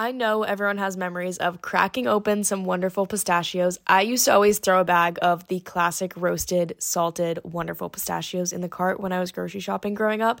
[0.00, 3.80] I know everyone has memories of cracking open some wonderful pistachios.
[3.84, 8.60] I used to always throw a bag of the classic roasted, salted, wonderful pistachios in
[8.60, 10.40] the cart when I was grocery shopping growing up.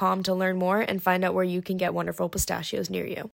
[0.23, 3.31] to learn more and find out where you can get wonderful pistachios near you.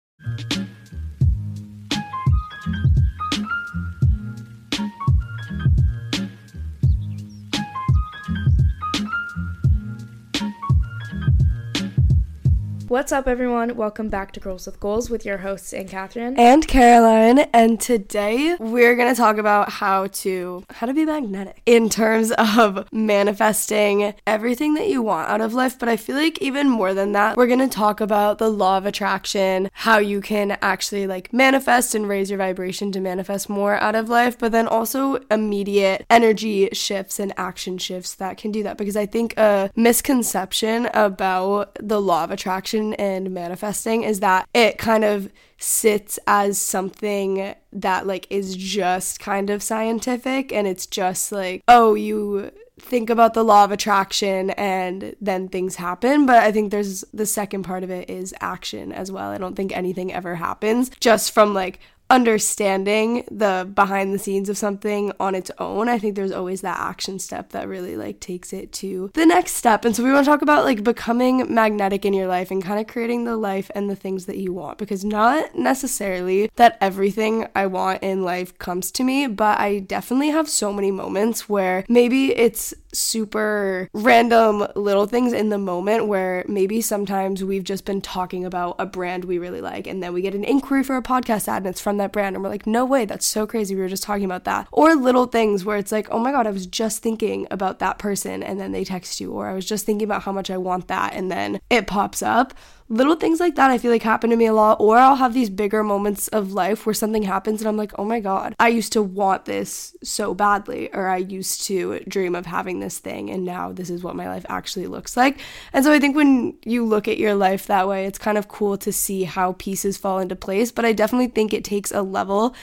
[12.88, 13.76] What's up, everyone?
[13.76, 17.38] Welcome back to Girls with Goals with your hosts, Ann Catherine and Caroline.
[17.54, 22.86] And today we're gonna talk about how to how to be magnetic in terms of
[22.92, 25.78] manifesting everything that you want out of life.
[25.78, 28.84] But I feel like even more than that, we're gonna talk about the law of
[28.84, 33.94] attraction, how you can actually like manifest and raise your vibration to manifest more out
[33.94, 38.76] of life, but then also immediate energy shifts and action shifts that can do that.
[38.76, 44.78] Because I think a misconception about the law of attraction and manifesting is that it
[44.78, 51.32] kind of sits as something that like is just kind of scientific and it's just
[51.32, 56.26] like oh you think about the law of attraction and then things happen.
[56.26, 59.30] But i think there's the second part of it is action as well.
[59.30, 61.80] I don't think anything ever happens just from like
[62.14, 66.78] understanding the behind the scenes of something on its own i think there's always that
[66.78, 69.84] action step that really like takes it to the next step.
[69.84, 72.80] And so we want to talk about like becoming magnetic in your life and kind
[72.80, 74.78] of creating the life and the things that you want.
[74.78, 80.28] Because not necessarily that everything i want in life comes to me but i definitely
[80.28, 86.44] have so many moments where maybe it's super random little things in the moment where
[86.48, 90.22] maybe sometimes we've just been talking about a brand we really like and then we
[90.22, 92.66] get an inquiry for a podcast ad and it's from that brand and we're like
[92.66, 94.68] no way that's so crazy we were just talking about that.
[94.72, 97.98] Or little things where it's like oh my god I was just thinking about that
[97.98, 100.56] person and then they text you or I was just thinking about how much I
[100.56, 102.54] want that and then it pops up
[102.88, 104.80] little things like that I feel like happen to me a lot.
[104.80, 108.04] Or I'll have these bigger moments of life where something happens and I'm like, oh
[108.04, 112.46] my God, I used to want this so badly, or I used to dream of
[112.46, 115.40] having this thing, and now this is what my life actually looks like.
[115.72, 118.48] And so I think when you look at your life that way, it's kind of
[118.48, 120.70] cool to see how pieces fall into place.
[120.70, 122.54] But I definitely think it takes a level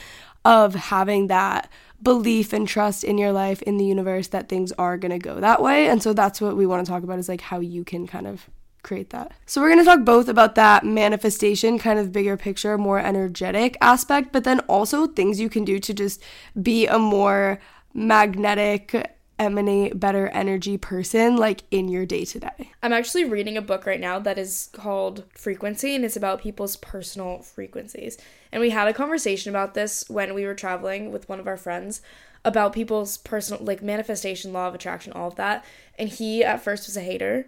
[0.44, 1.70] of having that
[2.02, 5.38] belief and trust in your life in the universe that things are going to go
[5.38, 7.84] that way and so that's what we want to talk about is like how you
[7.84, 8.50] can kind of
[8.82, 9.32] create that.
[9.46, 13.76] So we're going to talk both about that manifestation, kind of bigger picture, more energetic
[13.80, 16.22] aspect, but then also things you can do to just
[16.60, 17.60] be a more
[17.94, 22.70] magnetic emanate better energy person like in your day to day.
[22.82, 26.76] I'm actually reading a book right now that is called Frequency and it's about people's
[26.76, 28.18] personal frequencies.
[28.52, 31.56] And we had a conversation about this when we were traveling with one of our
[31.56, 32.02] friends
[32.44, 35.64] about people's personal like manifestation, law of attraction, all of that.
[35.98, 37.46] And he at first was a hater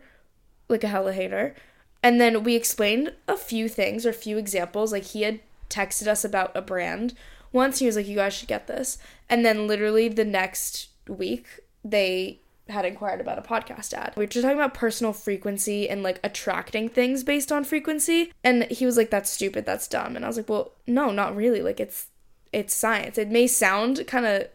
[0.69, 1.55] like a hella hater.
[2.03, 4.93] And then we explained a few things or a few examples.
[4.93, 7.15] Like he had texted us about a brand
[7.53, 7.79] once.
[7.79, 8.99] He was like, "You guys should get this."
[9.29, 11.47] And then literally the next week,
[11.83, 14.15] they had inquired about a podcast ad.
[14.17, 18.33] We were just talking about personal frequency and like attracting things based on frequency.
[18.43, 19.65] And he was like, "That's stupid.
[19.65, 21.63] That's dumb." And I was like, "Well, no, not really.
[21.63, 22.09] Like it's
[22.53, 23.19] it's science.
[23.19, 24.49] It may sound kind of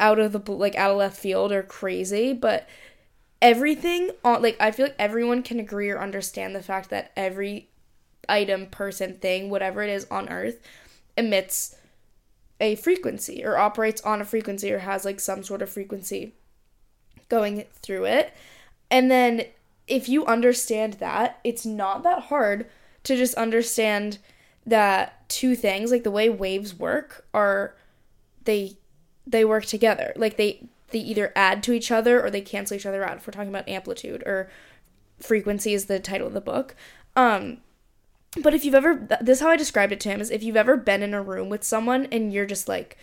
[0.00, 2.68] out of the like out of left field or crazy, but
[3.40, 7.68] everything on like I feel like everyone can agree or understand the fact that every
[8.28, 10.60] item, person, thing, whatever it is on earth
[11.16, 11.76] emits
[12.60, 16.34] a frequency or operates on a frequency or has like some sort of frequency
[17.28, 18.32] going through it.
[18.90, 19.44] And then
[19.86, 22.66] if you understand that, it's not that hard
[23.04, 24.18] to just understand
[24.66, 27.74] that two things, like the way waves work, are
[28.44, 28.76] they
[29.26, 30.12] they work together.
[30.16, 33.16] Like they they either add to each other or they cancel each other out.
[33.16, 34.48] If we're talking about amplitude or
[35.18, 36.76] frequency is the title of the book.
[37.16, 37.58] Um,
[38.40, 40.56] but if you've ever, this is how I described it to him is if you've
[40.56, 42.96] ever been in a room with someone and you're just like,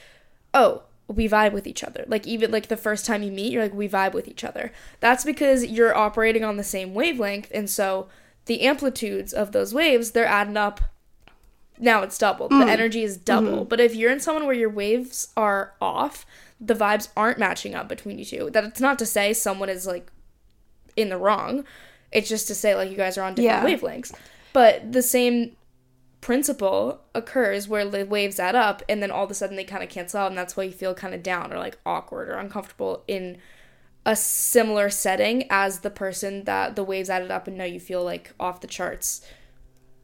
[0.53, 2.05] oh, we vibe with each other.
[2.07, 4.71] Like even like the first time you meet, you're like we vibe with each other.
[5.01, 8.07] That's because you're operating on the same wavelength and so
[8.45, 10.79] the amplitudes of those waves, they're adding up.
[11.81, 12.47] Now it's double.
[12.47, 12.69] The mm.
[12.69, 13.51] energy is double.
[13.51, 13.69] Mm-hmm.
[13.69, 16.25] But if you're in someone where your waves are off,
[16.59, 18.49] the vibes aren't matching up between you two.
[18.51, 20.11] That it's not to say someone is like
[20.95, 21.65] in the wrong.
[22.11, 23.77] It's just to say like you guys are on different Yeah.
[23.77, 24.13] wavelengths.
[24.53, 25.55] But the same
[26.21, 29.81] principle occurs where the waves add up and then all of a sudden they kind
[29.83, 32.33] of cancel out and that's why you feel kind of down or like awkward or
[32.33, 33.39] uncomfortable in
[34.05, 38.03] a similar setting as the person that the waves added up and now you feel
[38.03, 39.25] like off the charts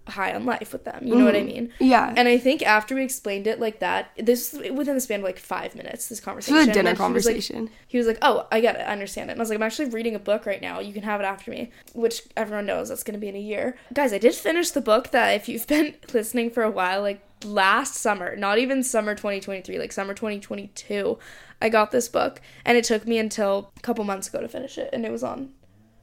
[0.07, 1.05] high on life with them.
[1.05, 1.71] You know what I mean?
[1.79, 2.13] Yeah.
[2.15, 5.39] And I think after we explained it like that, this within the span of like
[5.39, 6.55] five minutes, this conversation.
[6.55, 7.69] This was a dinner he was like- conversation.
[7.87, 9.63] He was like, "Oh, I get it, I understand it." And I was like, "I'm
[9.63, 10.79] actually reading a book right now.
[10.79, 13.39] You can have it after me," which everyone knows that's going to be in a
[13.39, 13.77] year.
[13.93, 17.21] Guys, I did finish the book that if you've been listening for a while, like
[17.45, 21.17] last summer, not even summer 2023, like summer 2022,
[21.61, 24.77] I got this book, and it took me until a couple months ago to finish
[24.77, 25.51] it, and it was on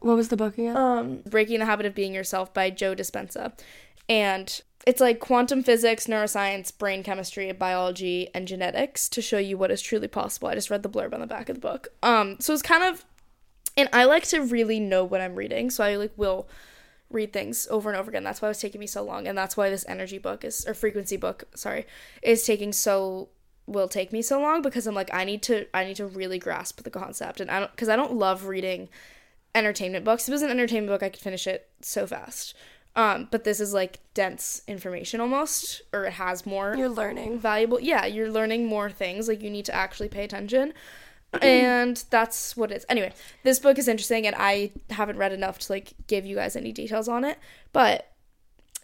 [0.01, 0.77] what was the book again?
[0.77, 3.53] um, Breaking the Habit of Being Yourself by Joe Dispenza.
[4.09, 9.71] And it's like quantum physics, neuroscience, brain chemistry, biology, and genetics to show you what
[9.71, 10.49] is truly possible.
[10.49, 11.89] I just read the blurb on the back of the book.
[12.03, 13.05] Um, so it's kind of,
[13.77, 16.49] and I like to really know what I'm reading, so I like will
[17.11, 18.25] read things over and over again.
[18.25, 20.67] That's why it was taking me so long, and that's why this energy book is
[20.67, 21.87] or frequency book, sorry,
[22.23, 23.31] is taking so
[23.67, 26.39] will take me so long because I'm like I need to I need to really
[26.39, 28.91] grasp the concept, and I don't because I don't love reading
[29.55, 30.25] entertainment books.
[30.25, 32.55] If it was an entertainment book, I could finish it so fast.
[32.97, 37.41] Um, but this is like dense information almost, or it has more You're learning.
[37.41, 37.81] valuable.
[37.81, 39.27] Yeah, you're learning more things.
[39.27, 40.73] Like you need to actually pay attention.
[41.43, 42.87] And that's what it is.
[42.89, 43.13] Anyway,
[43.43, 46.71] this book is interesting and I haven't read enough to like give you guys any
[46.71, 47.39] details on it,
[47.73, 48.13] but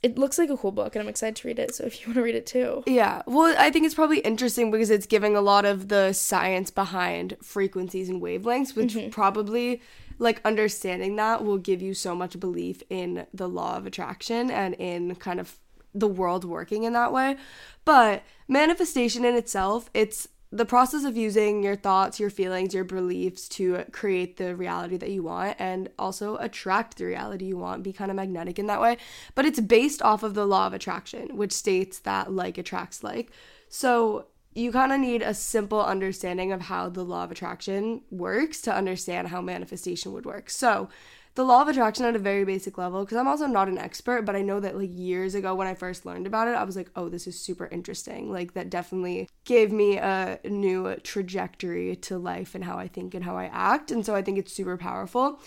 [0.02, 1.74] it looks like a cool book and I'm excited to read it.
[1.74, 2.82] So if you want to read it too.
[2.86, 3.22] Yeah.
[3.26, 7.36] Well, I think it's probably interesting because it's giving a lot of the science behind
[7.42, 9.80] frequencies and wavelengths, which probably
[10.20, 14.74] like understanding that will give you so much belief in the law of attraction and
[14.74, 15.58] in kind of
[15.94, 17.36] the world working in that way.
[17.84, 23.48] But manifestation in itself, it's the process of using your thoughts, your feelings, your beliefs
[23.48, 27.92] to create the reality that you want and also attract the reality you want, be
[27.92, 28.98] kind of magnetic in that way.
[29.34, 33.30] But it's based off of the law of attraction, which states that like attracts like.
[33.68, 38.60] So you kind of need a simple understanding of how the law of attraction works
[38.62, 40.50] to understand how manifestation would work.
[40.50, 40.88] So,
[41.36, 44.22] the law of attraction at a very basic level because i'm also not an expert
[44.22, 46.76] but i know that like years ago when i first learned about it i was
[46.76, 48.32] like oh this is super interesting.
[48.32, 53.24] Like that definitely gave me a new trajectory to life and how i think and
[53.24, 55.40] how i act and so i think it's super powerful.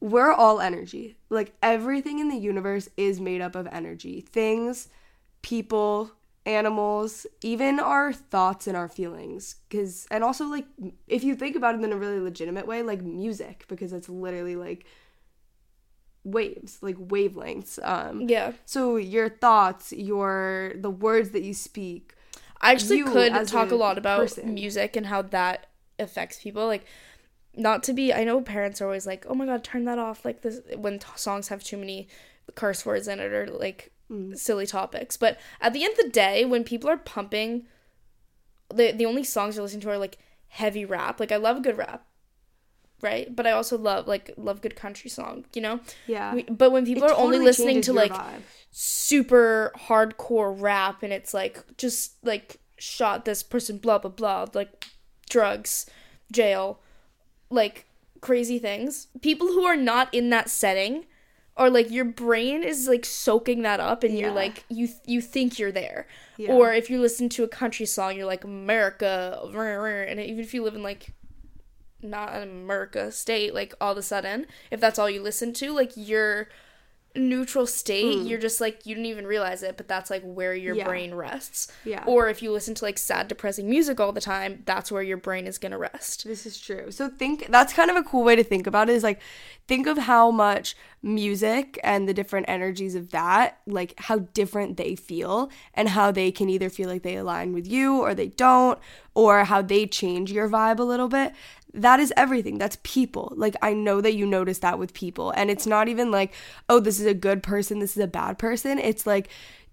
[0.00, 1.16] We're all energy.
[1.28, 4.20] Like everything in the universe is made up of energy.
[4.20, 4.88] Things
[5.42, 6.12] people
[6.48, 10.66] animals even our thoughts and our feelings because and also like
[11.06, 14.56] if you think about it in a really legitimate way like music because it's literally
[14.56, 14.86] like
[16.24, 18.52] waves like wavelengths um Yeah.
[18.64, 22.14] so your thoughts your the words that you speak
[22.60, 24.52] I actually could talk a a lot about person.
[24.52, 25.68] music and how that
[26.00, 26.66] affects people.
[26.66, 26.84] Like,
[27.54, 30.24] not to be, I know parents are always like, oh my god, turn that off.
[30.24, 32.08] Like, this, when t- songs have too many
[32.56, 34.36] curse words in it or like Mm.
[34.38, 35.16] silly topics.
[35.16, 37.66] But at the end of the day, when people are pumping,
[38.74, 40.18] the, the only songs you're listening to are like
[40.48, 41.20] heavy rap.
[41.20, 42.04] Like, I love good rap.
[43.00, 45.78] Right, but I also love like love good country song, you know.
[46.08, 48.40] yeah We- But when people It are only listening to like vibe.
[48.72, 54.86] super hardcore rap and it's like just like shot this person blah blah blah like
[55.30, 55.86] drugs
[56.32, 56.80] jail
[57.50, 57.86] like
[58.20, 61.04] crazy things people who are not in that setting
[61.58, 65.58] or like your brain is like soaking that up and you're like you you think
[65.58, 66.52] you're there Yeah.
[66.52, 69.40] or if you listen to a country song you're like america
[70.08, 71.12] and even if you live in like
[72.00, 75.72] not an america state like all of a sudden if that's all you listen to
[75.72, 76.48] like your
[77.18, 78.28] neutral state mm.
[78.28, 80.74] you're just like you didn't even realize it but that's like where your.
[80.74, 80.84] Yeah.
[80.84, 82.04] brain rests Yeah.
[82.06, 85.16] or if you listen to like sad depressing music all the time that's where your
[85.16, 86.90] brain is gonna rest This is true.
[86.90, 89.20] So think that's kind of a cool way to think about it is like
[89.66, 94.94] think of how much music and the different energies of that, like how different they
[94.94, 98.78] feel and how they can either feel like they align with you or they don't
[99.14, 101.32] or how they change your vibe a little bit.
[101.78, 102.58] That is everything.
[102.58, 103.32] That's people.
[103.36, 106.32] Like I know that you notice that with people and it's not even like,
[106.68, 108.78] oh, this is a good person, this is a bad person.
[108.78, 109.28] It's like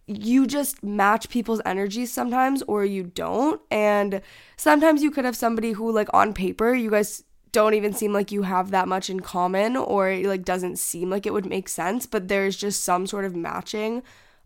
[0.07, 4.21] you just match people's energies sometimes or you don't and
[4.55, 8.31] sometimes you could have somebody who like on paper you guys don't even seem like
[8.31, 11.67] you have that much in common or it like doesn't seem like it would make
[11.67, 14.03] sense but there's just some sort of matching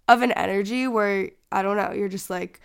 [0.07, 2.61] of an energy where i don't know you're just like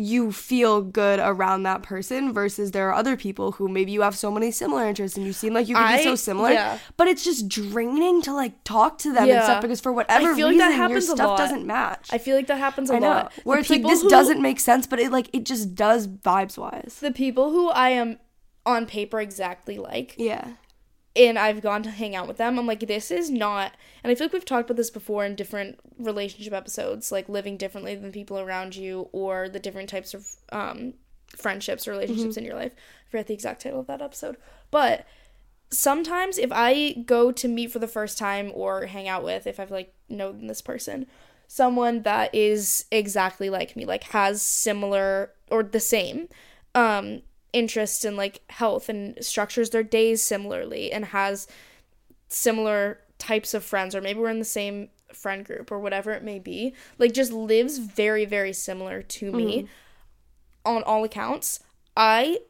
[0.00, 4.16] you feel good around that person versus there are other people who maybe you have
[4.16, 6.78] so many similar interests and you seem like you could be so similar yeah.
[6.96, 10.36] but it's just draining to like talk to them and stuff because for whatever like
[10.36, 11.36] reason that your stuff lot.
[11.36, 13.32] doesn't match I feel like that happens a I know lot.
[13.42, 16.06] where The it's like this who- doesn't make sense but it like it just does
[16.06, 18.18] vibes wise The people who I am
[18.64, 20.52] on paper exactly like, yeah
[21.18, 23.72] and I've gone to hang out with them, I'm like, this is not.
[24.02, 27.56] And I feel like we've talked about this before in different relationship episodes, like living
[27.56, 30.94] differently than people around you, or the different types of um,
[31.36, 32.72] friendships or relationships in your life.
[32.74, 34.36] I forget the exact title of that episode,
[34.70, 35.04] but
[35.70, 39.58] sometimes if I go to meet for the first time or hang out with, if
[39.58, 41.06] I've like known this person,
[41.48, 46.28] someone that is exactly like me, like has similar or the same
[46.74, 51.46] um interests in like health and structures their days similarly and has
[52.28, 56.22] similar types of friends or maybe we're in the same friend group or whatever it
[56.22, 60.76] may be like just lives very very similar to me mm-hmm.
[60.76, 61.60] on all accounts.
[61.96, 62.40] I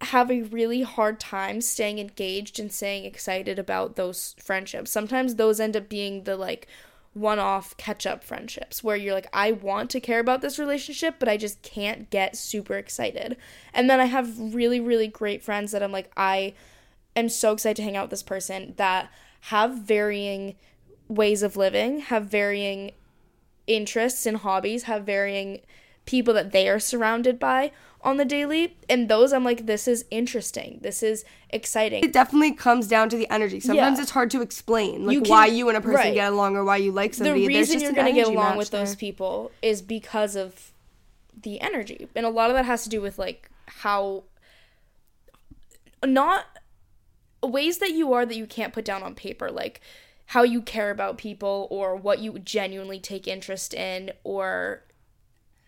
[0.00, 4.90] have a really hard time staying engaged and staying excited about those friendships.
[4.90, 6.68] Sometimes those end up being the like
[7.14, 11.36] one-off catch-up friendships where you're like I want to care about this relationship but I
[11.36, 13.36] just can't get super excited.
[13.74, 16.54] And then I have really really great friends that I'm like I
[17.16, 19.10] am so excited to hang out with this person that
[19.42, 20.56] have varying
[21.08, 22.92] ways of living, have varying
[23.66, 25.60] interests and hobbies, have varying
[26.06, 27.70] people that they are surrounded by
[28.02, 28.76] on the daily.
[28.88, 30.78] And those I'm like this is interesting.
[30.82, 32.04] This is exciting.
[32.04, 34.02] it definitely comes down to the energy sometimes Yeah.
[34.02, 36.14] it's hard to explain like You can- why you and a person right.
[36.14, 38.26] get along or why you like the somebody There's reason just you're going to get
[38.28, 40.72] along with those people is because of
[41.40, 44.24] the energy and a lot of that has to do with like how
[46.04, 46.44] not
[47.42, 49.80] ways that you are that you can't put down on paper like
[50.26, 54.82] how you care about people or what you genuinely take interest in or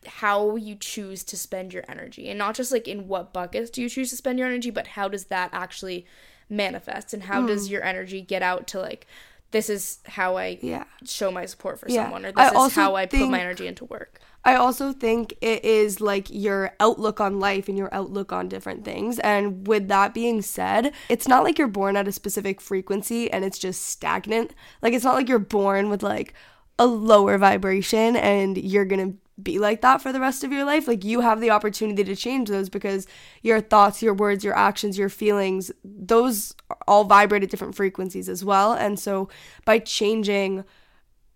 [0.07, 3.83] how you choose to spend your energy and not just like in what buckets do
[3.83, 6.07] you choose to spend your energy but how does that actually
[6.49, 7.73] manifest and how does Hmm.
[7.73, 9.07] your energy get out to like
[9.53, 12.05] this is how I yeah show my support for Yeah.
[12.05, 14.21] someone or I this is how I put my energy into work.
[14.45, 18.85] I also think it is like your outlook on life and your outlook on different
[18.87, 19.19] things.
[19.19, 23.45] And with that being said, it's not like you're born at a specific frequency and
[23.45, 24.55] it's just stagnant.
[24.81, 26.33] Like, it's not like you're born with like
[26.79, 30.89] a lower vibration and you're gonna be like that for the rest of your life.
[30.89, 33.07] Like, you have the opportunity to change those because
[33.43, 36.55] your thoughts, your words, your actions, your feelings, those
[36.87, 38.73] all vibrate at different frequencies as well.
[38.73, 39.29] And so,
[39.65, 40.65] by changing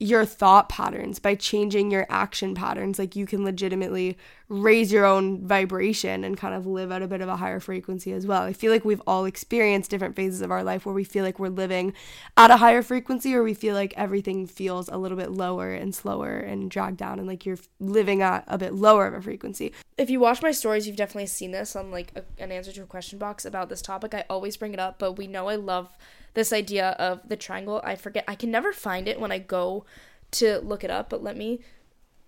[0.01, 4.19] your thought patterns by changing your action patterns like you can legitimately
[4.49, 8.13] raise your own vibration and kind of live at a bit of a higher frequency
[8.13, 11.05] as well i feel like we've all experienced different phases of our life where we
[11.05, 11.93] feel like we're living
[12.37, 15.95] at a higher frequency or we feel like everything feels a little bit lower and
[15.95, 19.73] slower and dragged down and like you're living at a bit lower of a frequency
[19.97, 22.83] If you watch my stories, you've definitely seen this on like a, an answer to
[22.83, 24.13] a question box about this topic.
[24.13, 25.97] I always bring it up, but we know I love
[26.35, 27.81] this idea of the triangle.
[27.85, 29.85] I forget I can never find it when I go
[30.33, 31.61] to look it up, but let me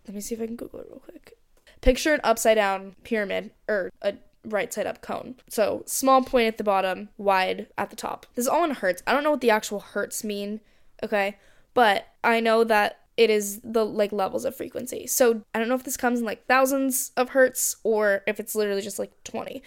[0.06, 1.36] let me see if I can Google it real quick.
[1.80, 4.14] Picture an upside down pyramid or a
[4.44, 5.36] right side up cone.
[5.48, 8.26] So small point at the bottom, wide at the top.
[8.34, 9.02] This is all in hertz.
[9.06, 10.60] I don't know what the actual hertz mean,
[11.02, 11.36] okay?
[11.74, 15.06] But I know that it is the like levels of frequency.
[15.06, 18.54] So I don't know if this comes in like thousands of hertz or if it's
[18.54, 19.62] literally just like 20.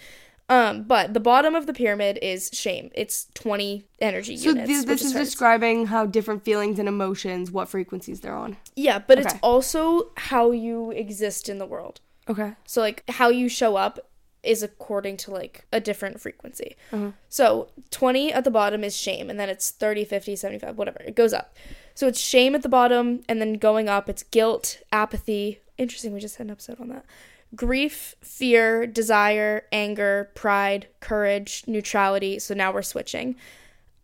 [0.50, 2.90] Um, but the bottom of the pyramid is shame.
[2.94, 4.66] It's 20 energy so units.
[4.66, 8.98] th- which this is describing how different feelings and emotions what frequencies they're on Yeah,
[8.98, 12.00] but it's also how you exist in the world.
[12.28, 14.00] okay So like how you show up
[14.42, 16.74] is according to like a different frequency.
[16.92, 17.10] Uh-huh.
[17.28, 21.00] So 20 at the bottom is shame and then it's 30, 50, 75, whatever.
[21.06, 21.54] It goes up.
[21.94, 25.60] So it's shame at the bottom and then going up it's guilt, apathy.
[25.78, 27.04] Interesting, we just had an episode on that.
[27.54, 32.38] Grief, fear, desire, anger, pride, courage, neutrality.
[32.38, 33.36] So now we're switching.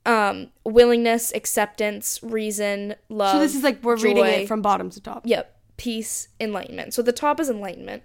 [0.04, 3.32] Um, willingness, acceptance, reason, love.
[3.32, 6.94] so this is like we're reading it from bottom to top Yep, peace, enlightenment.
[6.94, 8.04] So the top is enlightenment,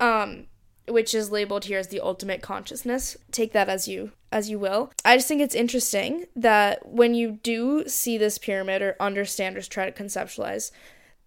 [0.00, 0.46] um,
[0.88, 3.18] which is labeled here as the ultimate consciousness.
[3.30, 4.90] Take that as you as you will.
[5.04, 9.62] I just think it's interesting that when you do see this pyramid or understand or
[9.62, 10.70] try to conceptualize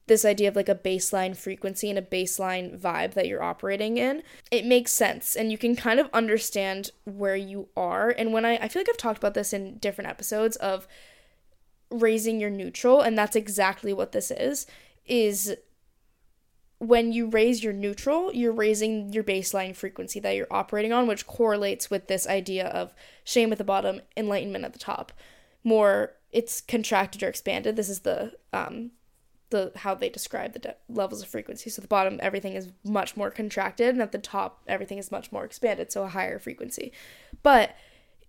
[0.08, 4.24] this idea of like a baseline frequency and a baseline vibe that you're operating in,
[4.52, 8.10] it makes sense and you can kind of understand where you are.
[8.10, 10.88] And when I I feel like I've talked about this in different episodes of
[11.90, 14.68] raising your neutral and that's exactly what this is
[15.06, 15.56] is
[16.80, 21.26] when you raise your neutral you're raising your baseline frequency that you're operating on which
[21.26, 25.14] correlates with this idea of shame at the bottom enlightenment at the top
[25.64, 28.92] more it's contracted or expanded this is the um
[29.50, 31.70] the how they describe the de- levels of frequency.
[31.70, 35.32] So the bottom everything is much more contracted and at the top everything is much
[35.32, 36.92] more expanded, so a higher frequency.
[37.44, 37.76] But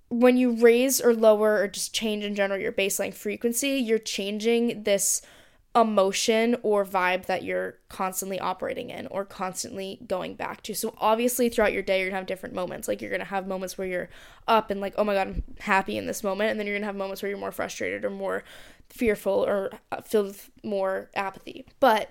[0.09, 4.85] when you raise or lower or just change in general your baseline frequency, you're changing
[4.85, 5.23] this
[5.77, 10.75] emotion or vibe that you're constantly operating in or constantly going back to.
[10.75, 12.89] So obviously throughout your day you're to have different moments.
[12.89, 14.09] Like you're to have moments where you're
[14.47, 16.85] up and like, "Oh my god, I'm happy in this moment." And then you're to
[16.85, 18.45] have moments where you're more frustrated or more
[18.91, 19.71] fearful or
[20.05, 21.67] filled with more apathy.
[21.81, 22.11] But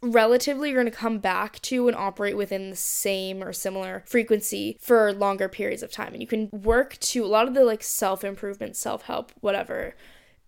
[0.00, 4.76] relatively you're going to come back to and operate within the same or similar frequency
[4.80, 6.12] for longer periods of time.
[6.12, 9.94] And you can work to a lot of the like self-improvement self-help whatever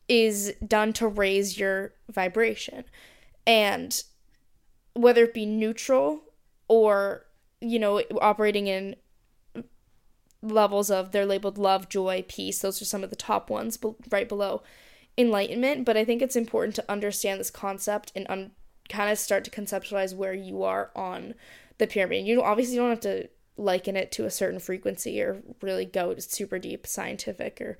[0.08, 2.84] is done to raise your vibration.
[3.46, 4.02] And
[4.94, 6.22] whether it be neutral
[6.68, 7.26] or
[7.60, 8.96] you know operating in
[10.42, 13.78] levels of they're labeled love joy peace those are some of the top ones
[14.10, 14.62] right below
[15.18, 18.52] enlightenment but i think it's important to understand this concept and un-
[18.90, 21.34] kind of start to conceptualize where you are on
[21.78, 22.26] the pyramid.
[22.26, 26.14] You obviously you don't have to liken it to a certain frequency or really go
[26.18, 27.78] super deep scientific or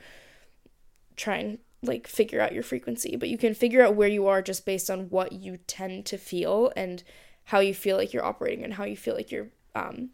[1.16, 4.42] try and like figure out your frequency, but you can figure out where you are
[4.42, 7.02] just based on what you tend to feel and
[7.44, 10.10] how you feel like you're operating and how you feel like your um,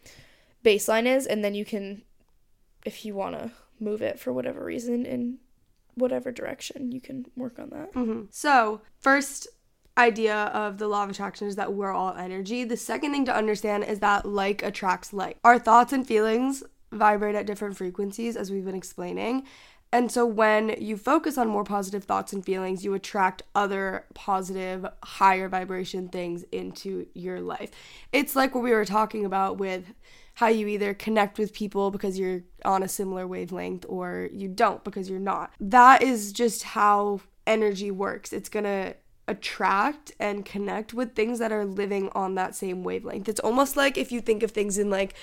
[0.63, 2.03] baseline is, and then you can,
[2.85, 5.39] if you want to move it for whatever reason in
[5.97, 7.93] whatever direction, you can work on that.
[7.93, 8.25] Mm-hmm.
[8.29, 9.47] So first
[9.97, 12.63] idea of the law of attraction is that we're all energy.
[12.63, 15.37] The second thing to understand is that like attracts like.
[15.43, 19.45] Our thoughts and feelings vibrate at different frequencies, as we've been explaining.
[19.91, 24.85] And so when you focus on more positive thoughts and feelings, you attract other positive,
[25.01, 27.71] higher vibration things into your life.
[28.11, 29.93] It's like what we were talking about with
[30.37, 34.83] how you either connect with people because you're on a similar wavelength or you don't
[34.83, 35.51] because you're not.
[35.59, 38.31] That is just how energy works.
[38.31, 38.95] It's going to
[39.27, 43.27] attract and connect with things that are living on that same wavelength.
[43.27, 45.15] It's almost like if you think of things in like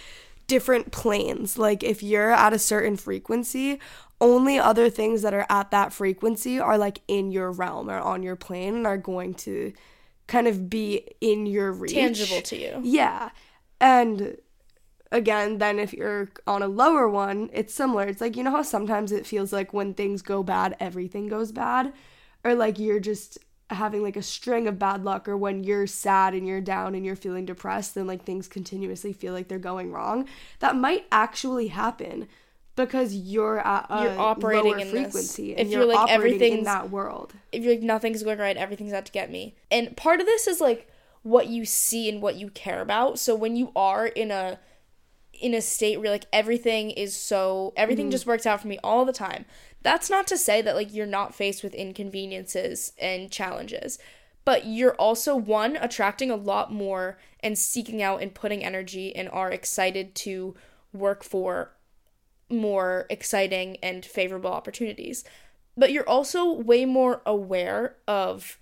[0.48, 1.56] different planes.
[1.56, 3.78] Like if you're at a certain frequency,
[4.20, 8.24] only other things that are at that frequency are like in your realm or on
[8.24, 9.72] your plane and are going to
[10.26, 11.94] kind of be in your reach.
[11.94, 12.80] Tangible to you.
[12.82, 13.30] Yeah.
[13.80, 14.38] And
[15.14, 18.04] again, then if you're on a lower one, it's similar.
[18.04, 21.52] It's like, you know how sometimes it feels like when things go bad, everything goes
[21.52, 21.92] bad?
[22.42, 23.38] Or like you're just
[23.70, 27.06] having like a string of bad luck or when you're sad and you're down and
[27.06, 31.68] you're feeling depressed then like things continuously feel like they're going wrong that might actually
[31.68, 32.28] happen
[32.76, 35.58] because you're at a you're operating lower in frequency this.
[35.58, 38.58] and if you're, you're like everything in that world if you're like nothing's going right
[38.58, 40.86] everything's out to get me and part of this is like
[41.22, 44.58] what you see and what you care about so when you are in a
[45.40, 48.12] in a state where like everything is so everything mm-hmm.
[48.12, 49.44] just works out for me all the time
[49.82, 53.98] that's not to say that like you're not faced with inconveniences and challenges
[54.44, 59.28] but you're also one attracting a lot more and seeking out and putting energy and
[59.30, 60.54] are excited to
[60.92, 61.72] work for
[62.50, 65.24] more exciting and favorable opportunities
[65.76, 68.58] but you're also way more aware of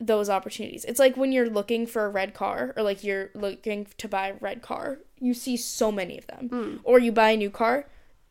[0.00, 0.84] those opportunities.
[0.84, 4.28] It's like when you're looking for a red car or like you're looking to buy
[4.28, 6.48] a red car, you see so many of them.
[6.48, 6.80] Mm.
[6.84, 7.86] Or you buy a new car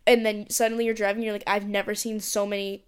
[0.06, 2.84] and then suddenly you're driving you're like I've never seen so many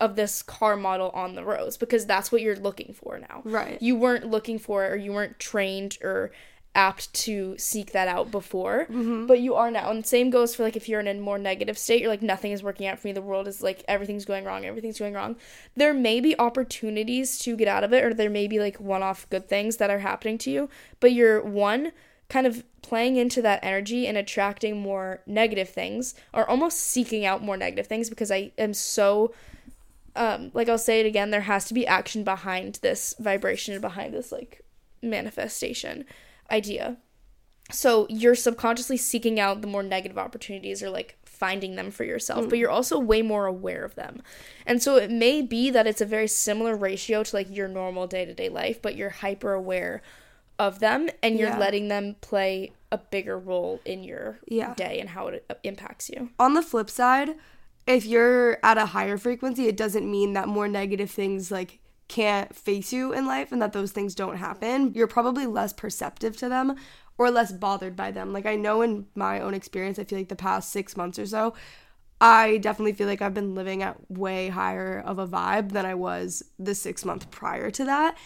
[0.00, 3.42] of this car model on the roads because that's what you're looking for now.
[3.44, 3.80] Right.
[3.80, 6.32] You weren't looking for it or you weren't trained or
[6.74, 9.26] apt to seek that out before, mm-hmm.
[9.26, 9.90] but you are now.
[9.90, 12.52] And same goes for like if you're in a more negative state, you're like nothing
[12.52, 13.12] is working out for me.
[13.12, 15.36] The world is like everything's going wrong, everything's going wrong.
[15.76, 19.28] There may be opportunities to get out of it, or there may be like one-off
[19.30, 20.68] good things that are happening to you,
[21.00, 21.92] but you're one
[22.28, 27.42] kind of playing into that energy and attracting more negative things, or almost seeking out
[27.42, 29.32] more negative things because I am so.
[30.16, 33.82] Um, like I'll say it again, there has to be action behind this vibration and
[33.82, 34.64] behind this like
[35.02, 36.04] manifestation
[36.50, 36.98] idea.
[37.70, 42.46] So you're subconsciously seeking out the more negative opportunities or like finding them for yourself,
[42.46, 42.50] mm.
[42.50, 44.22] but you're also way more aware of them.
[44.66, 48.06] And so it may be that it's a very similar ratio to like your normal
[48.06, 50.02] day to day life, but you're hyper aware
[50.58, 51.58] of them and you're yeah.
[51.58, 54.74] letting them play a bigger role in your yeah.
[54.74, 56.30] day and how it impacts you.
[56.38, 57.30] On the flip side,
[57.86, 62.54] if you're at a higher frequency, it doesn't mean that more negative things like can't
[62.54, 66.48] face you in life and that those things don't happen, you're probably less perceptive to
[66.48, 66.76] them
[67.16, 68.32] or less bothered by them.
[68.32, 71.26] Like I know in my own experience, I feel like the past 6 months or
[71.26, 71.54] so,
[72.20, 75.94] I definitely feel like I've been living at way higher of a vibe than I
[75.94, 78.16] was the 6 month prior to that.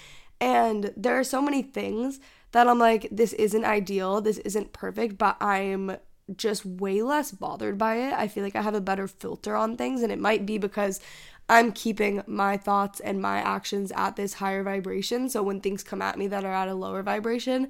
[0.40, 2.20] And there are so many things
[2.52, 5.96] that I'm like this isn't ideal, this isn't perfect, but I'm
[6.36, 8.12] just way less bothered by it.
[8.12, 11.00] I feel like I have a better filter on things, and it might be because
[11.48, 15.28] I'm keeping my thoughts and my actions at this higher vibration.
[15.28, 17.68] So when things come at me that are at a lower vibration,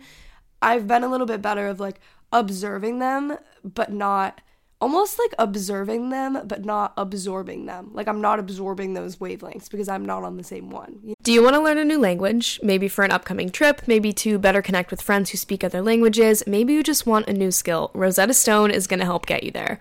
[0.60, 2.00] I've been a little bit better of like
[2.32, 4.40] observing them, but not
[4.80, 7.90] almost like observing them but not absorbing them.
[7.92, 11.14] Like I'm not absorbing those wavelengths because I'm not on the same one.
[11.22, 12.60] Do you want to learn a new language?
[12.62, 16.44] Maybe for an upcoming trip, maybe to better connect with friends who speak other languages,
[16.46, 17.90] maybe you just want a new skill.
[17.92, 19.80] Rosetta Stone is going to help get you there.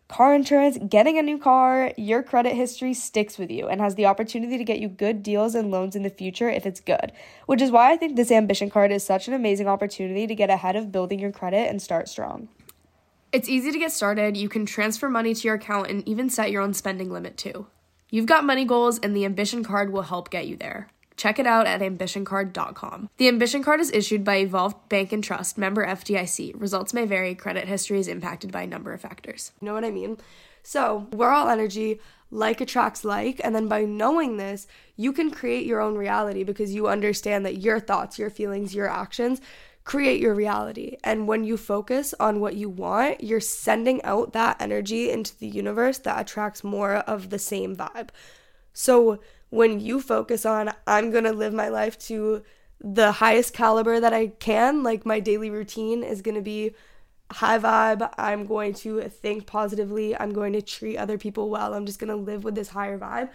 [0.11, 4.05] car insurance, getting a new car, your credit history sticks with you and has the
[4.05, 7.13] opportunity to get you good deals and loans in the future if it's good.
[7.45, 10.49] Which is why I think this ambition card is such an amazing opportunity to get
[10.49, 12.49] ahead of building your credit and start strong.
[13.31, 14.35] It's easy to get started.
[14.35, 17.67] You can transfer money to your account and even set your own spending limit too.
[18.09, 20.89] You've got money goals, and the Ambition Card will help get you there.
[21.21, 23.11] Check it out at ambitioncard.com.
[23.17, 26.59] The Ambition Card is issued by Evolve Bank and Trust, member FDIC.
[26.59, 27.35] Results may vary.
[27.35, 29.51] Credit history is impacted by a number of factors.
[29.61, 30.17] You know what I mean?
[30.63, 31.99] So, we're all energy,
[32.31, 36.73] like attracts like, and then by knowing this, you can create your own reality because
[36.73, 39.41] you understand that your thoughts, your feelings, your actions
[39.83, 40.97] create your reality.
[41.03, 45.47] And when you focus on what you want, you're sending out that energy into the
[45.47, 48.09] universe that attracts more of the same vibe.
[48.73, 49.19] So,
[49.51, 52.41] when you focus on, I'm going to live my life to
[52.79, 56.73] the highest caliber that I can, like my daily routine is going to be
[57.31, 58.11] high vibe.
[58.17, 60.17] I'm going to think positively.
[60.17, 61.73] I'm going to treat other people well.
[61.73, 63.29] I'm just going to live with this higher vibe.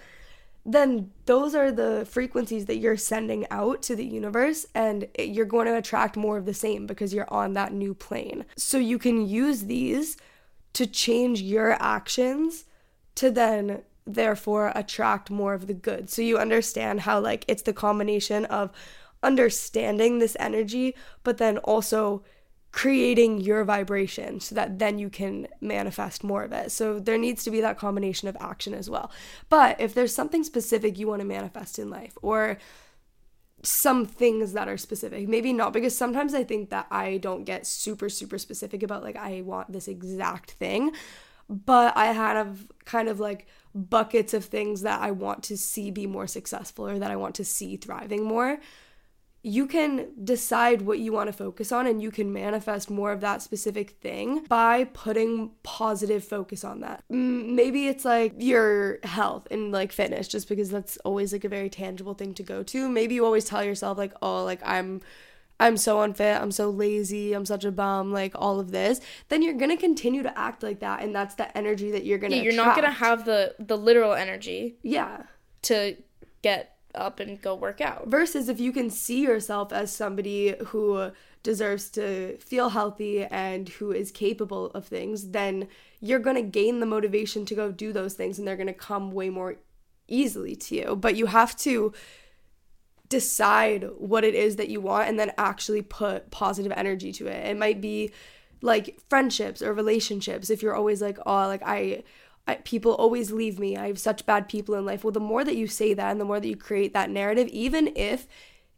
[0.65, 5.67] Then those are the frequencies that you're sending out to the universe, and you're going
[5.67, 8.45] to attract more of the same because you're on that new plane.
[8.57, 10.17] So you can use these
[10.73, 12.65] to change your actions
[13.15, 16.09] to then therefore attract more of the good.
[16.09, 18.71] So you understand how like it's the combination of
[19.23, 22.23] understanding this energy but then also
[22.71, 26.71] creating your vibration so that then you can manifest more of it.
[26.71, 29.11] So there needs to be that combination of action as well.
[29.49, 32.59] But if there's something specific you want to manifest in life or
[33.63, 35.29] some things that are specific.
[35.29, 39.17] Maybe not because sometimes I think that I don't get super super specific about like
[39.17, 40.93] I want this exact thing,
[41.49, 46.07] but I have kind of like buckets of things that I want to see be
[46.07, 48.59] more successful or that I want to see thriving more.
[49.43, 53.21] You can decide what you want to focus on and you can manifest more of
[53.21, 57.05] that specific thing by putting positive focus on that.
[57.09, 61.71] Maybe it's like your health and like fitness, just because that's always like a very
[61.71, 62.89] tangible thing to go to.
[62.89, 65.01] Maybe you always tell yourself, like, oh, like I'm
[65.59, 69.43] I'm so unfit, I'm so lazy, I'm such a bum, like all of this, then
[69.43, 72.37] you're gonna continue to act like that, and that's the energy that you're gonna.
[72.37, 72.77] Yeah, you're attract.
[72.77, 74.77] not gonna have the the literal energy.
[74.83, 75.23] Yeah.
[75.63, 75.97] To
[76.43, 78.09] get up and go work out.
[78.09, 81.11] Versus if you can see yourself as somebody who
[81.43, 85.69] deserves to feel healthy and who is capable of things, then
[86.01, 88.73] you're going to gain the motivation to go do those things and they're going to
[88.73, 89.57] come way more
[90.09, 90.97] easily to you.
[90.97, 91.93] But you have to
[93.09, 97.47] decide what it is that you want and then actually put positive energy to it.
[97.47, 98.13] It might be
[98.63, 102.03] like friendships or relationships if you're always like, "Oh, like I
[102.49, 103.77] I, people always leave me.
[103.77, 105.03] I have such bad people in life.
[105.03, 107.49] Well, the more that you say that and the more that you create that narrative,
[107.49, 108.29] even if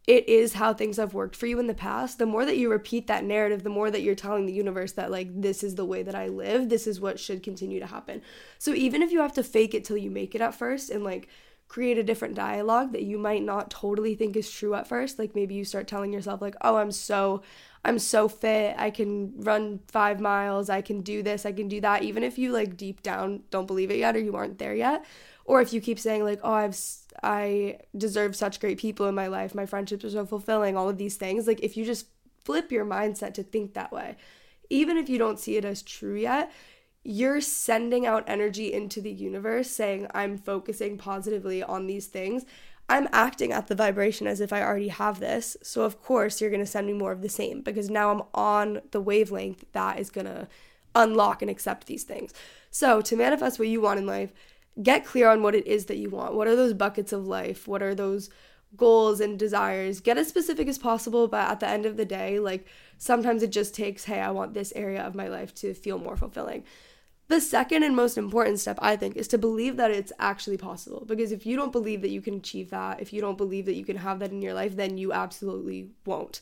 [0.07, 2.71] it is how things have worked for you in the past, the more that you
[2.71, 5.85] repeat that narrative, the more that you're telling the universe that, like, this is the
[5.85, 8.23] way that I live, this is what should continue to happen.
[8.59, 11.05] So even if you have to fake it till you make it at first and,
[11.05, 11.29] like,
[11.69, 15.35] create a different dialogue that you might not totally think is true at first, like,
[15.35, 17.43] maybe you start telling yourself, like, oh, I'm so.
[17.85, 18.75] I'm so fit.
[18.77, 20.69] I can run five miles.
[20.69, 21.47] I can do this.
[21.47, 22.03] I can do that.
[22.03, 25.05] Even if you like deep down don't believe it yet or you aren't there yet,
[25.45, 26.77] or if you keep saying like, "Oh, I've
[27.23, 29.55] I deserve such great people in my life.
[29.55, 30.77] My friendships are so fulfilling.
[30.77, 31.47] All of these things.
[31.47, 32.07] Like if you just
[32.45, 34.17] flip your mindset to think that way,
[34.71, 36.51] even if you don't see it as true yet,
[37.09, 42.45] you're sending out energy into the universe saying, I'm focusing positively on these things.
[42.87, 45.57] I'm acting at the vibration as if I already have this.
[45.63, 48.23] So, of course, you're going to send me more of the same because now I'm
[48.35, 50.49] on the wavelength that is going to
[50.95, 52.35] unlock and accept these things.
[52.71, 54.35] So, to manifest what you want in life,
[54.83, 56.35] get clear on what it is that you want.
[56.35, 57.67] What are those buckets of life?
[57.67, 58.29] What are those
[58.77, 60.01] goals and desires?
[60.01, 62.67] Get as specific as possible, but at the end of the day, like
[62.99, 66.19] sometimes it just takes, hey, I want this area of my life to feel more
[66.19, 66.65] fulfilling.
[67.29, 71.05] The second and most important step, I think, is to believe that it's actually possible.
[71.07, 73.75] Because if you don't believe that you can achieve that, if you don't believe that
[73.75, 76.41] you can have that in your life, then you absolutely won't.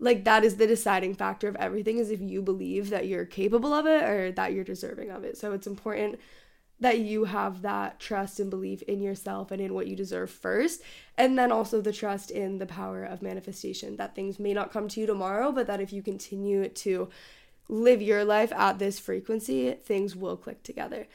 [0.00, 3.72] Like, that is the deciding factor of everything, is if you believe that you're capable
[3.72, 5.38] of it or that you're deserving of it.
[5.38, 6.18] So it's important
[6.80, 10.82] that you have that trust and belief in yourself and in what you deserve first.
[11.16, 14.88] And then also the trust in the power of manifestation that things may not come
[14.88, 17.08] to you tomorrow, but that if you continue to
[17.68, 21.06] live your life at this frequency, things will click together.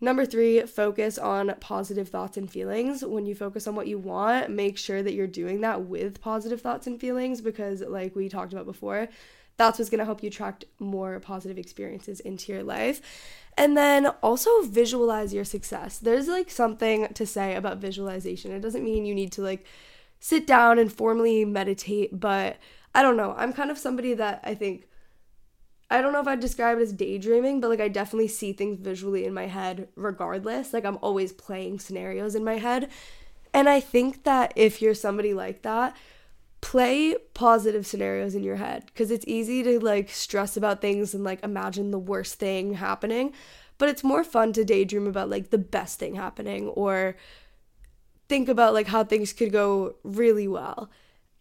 [0.00, 3.04] Number three, focus on positive thoughts and feelings.
[3.04, 6.60] When you focus on what you want, make sure that you're doing that with positive
[6.60, 9.08] thoughts and feelings because, like we talked about before,
[9.56, 13.00] that's what's to help you attract more positive experiences into your life.
[13.56, 15.98] And then also visualize your success.
[15.98, 18.52] There's like something to say about visualization.
[18.52, 19.66] It doesn't mean you need to like
[20.20, 22.58] sit down and formally meditate, but
[22.94, 23.34] I don't know.
[23.36, 24.87] I'm kind of somebody that I think
[25.90, 28.78] I don't know if I'd describe it as daydreaming, but like I definitely see things
[28.78, 30.72] visually in my head regardless.
[30.72, 32.90] Like I'm always playing scenarios in my head.
[33.54, 35.96] And I think that if you're somebody like that,
[36.60, 41.22] play positive scenarios in your head because it's easy to like stress about things and
[41.22, 43.32] like imagine the worst thing happening
[43.78, 47.16] but it's more fun to daydream about like the best thing happening or
[48.28, 50.90] think about like how things could go really well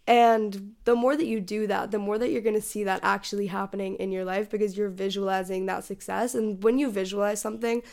[0.08, 3.02] and the more that you do that the more that you're going to see that
[3.04, 6.34] actually happening in your life because you're visualizing that success.
[6.34, 7.84] And when you visualize something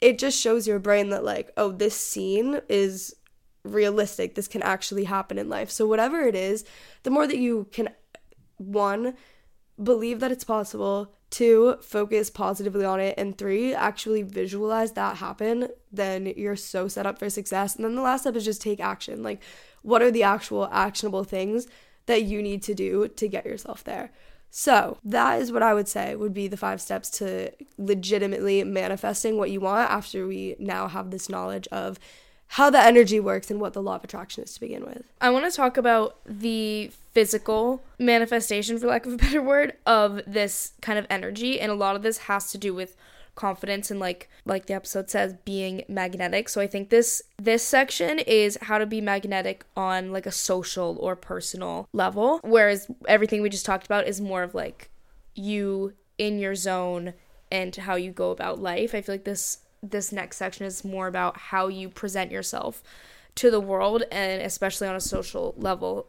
[0.00, 3.14] it just shows your brain that like oh this scene is
[3.62, 4.34] realistic.
[4.34, 5.70] This can actually happen in life.
[5.70, 6.64] So whatever it is
[7.02, 7.90] the more that you can
[8.56, 9.14] one
[9.82, 15.68] believe that it's possible two focus positively on it and three actually visualize that happen
[15.92, 17.76] then you're so set up for success.
[17.76, 19.22] And then the last step is just take action.
[19.22, 19.42] Like
[19.82, 21.66] what are the actual actionable things
[22.06, 24.10] that you need to do to get yourself there
[24.50, 29.38] so, that is what I would say would be the five steps to legitimately manifesting
[29.38, 32.00] what you want after we now have this knowledge of
[32.54, 35.04] how the energy works and what the law of attraction is to begin with.
[35.20, 40.20] I want to talk about the physical manifestation, for lack of a better word, of
[40.26, 41.60] this kind of energy.
[41.60, 42.96] And a lot of this has to do with
[43.34, 46.48] confidence and like like the episode says being magnetic.
[46.48, 50.96] So i think this this section is how to be magnetic on like a social
[51.00, 54.90] or personal level whereas everything we just talked about is more of like
[55.34, 57.14] you in your zone
[57.50, 58.94] and how you go about life.
[58.94, 62.82] I feel like this this next section is more about how you present yourself
[63.36, 66.06] to the world and especially on a social level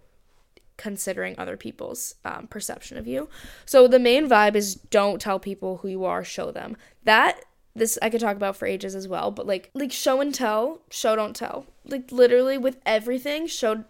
[0.81, 3.29] considering other people's um, perception of you
[3.65, 7.41] so the main vibe is don't tell people who you are show them that
[7.75, 10.81] this I could talk about for ages as well, but like like show and tell,
[10.89, 11.65] show don't tell.
[11.85, 13.85] Like literally with everything, show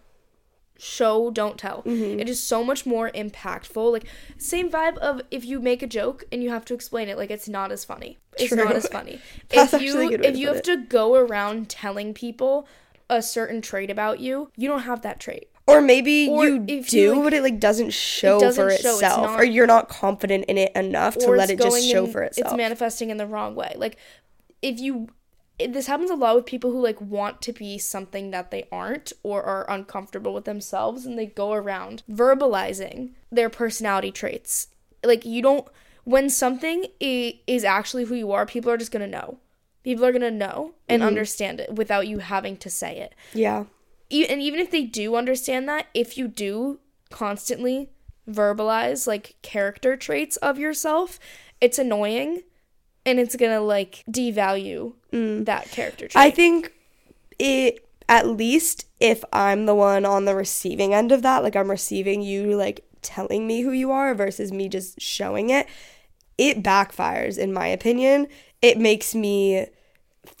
[0.78, 2.18] show don't tell mm-hmm.
[2.18, 4.04] it is so much more impactful like
[4.36, 7.30] same vibe of if you make a joke and you have to explain it like
[7.30, 8.64] it's not as funny it's True.
[8.64, 10.64] not as funny if you if you have it.
[10.64, 12.66] to go around telling people
[13.08, 16.96] a certain trait about you you don't have that trait or maybe or you do,
[16.96, 19.66] you, like, but it like doesn't show it doesn't for show, itself, not, or you're
[19.66, 22.52] not confident in it enough to let it just show in, for itself.
[22.52, 23.74] It's manifesting in the wrong way.
[23.76, 23.96] Like
[24.60, 25.08] if you
[25.58, 29.12] this happens a lot with people who like want to be something that they aren't
[29.22, 34.68] or are uncomfortable with themselves and they go around verbalizing their personality traits.
[35.04, 35.68] Like you don't
[36.04, 39.38] when something is actually who you are, people are just going to know.
[39.84, 41.08] People are going to know and mm-hmm.
[41.08, 43.14] understand it without you having to say it.
[43.34, 43.64] Yeah.
[44.12, 46.78] And even if they do understand that, if you do
[47.10, 47.90] constantly
[48.28, 51.18] verbalize like character traits of yourself,
[51.60, 52.42] it's annoying
[53.04, 55.44] and it's to like devalue mm.
[55.44, 56.22] that character trait.
[56.22, 56.72] I think
[57.38, 61.70] it at least if I'm the one on the receiving end of that, like I'm
[61.70, 65.66] receiving you like telling me who you are versus me just showing it,
[66.38, 68.28] it backfires in my opinion.
[68.60, 69.66] It makes me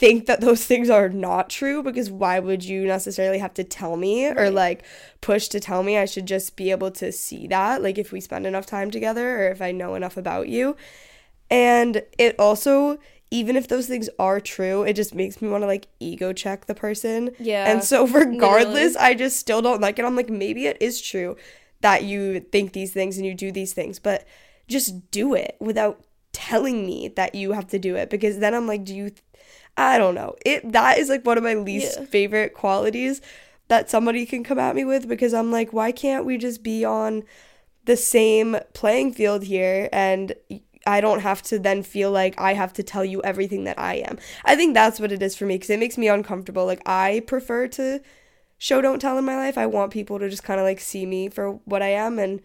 [0.02, 3.96] think that those things are not true because why would you necessarily have to tell
[3.96, 4.36] me right.
[4.36, 4.82] or like
[5.20, 8.20] push to tell me I should just be able to see that like if we
[8.20, 10.76] spend enough time together or if I know enough about you.
[11.48, 12.98] And it also
[13.30, 16.66] even if those things are true, it just makes me want to like ego check
[16.66, 17.30] the person.
[17.38, 17.70] Yeah.
[17.70, 18.96] And so regardless, literally.
[18.98, 20.04] I just still don't like it.
[20.04, 21.36] I'm like maybe it is true
[21.80, 24.26] that you think these things and you do these things, but
[24.66, 28.66] just do it without telling me that you have to do it because then I'm
[28.66, 29.12] like, do you
[29.76, 30.36] I don't know.
[30.44, 32.06] It that is like one of my least yeah.
[32.06, 33.20] favorite qualities
[33.68, 36.84] that somebody can come at me with because I'm like, why can't we just be
[36.84, 37.22] on
[37.84, 40.34] the same playing field here and
[40.86, 43.96] I don't have to then feel like I have to tell you everything that I
[43.96, 44.18] am.
[44.44, 46.66] I think that's what it is for me because it makes me uncomfortable.
[46.66, 48.00] Like I prefer to
[48.58, 49.56] show don't tell in my life.
[49.56, 52.40] I want people to just kind of like see me for what I am and